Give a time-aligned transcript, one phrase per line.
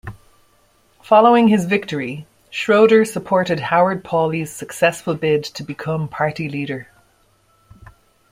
[1.03, 6.87] Following his victory, Schroeder supported Howard Pawley's successful bid to become party leader.